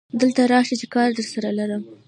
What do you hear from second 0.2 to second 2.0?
ته راشه چې کار درسره لرم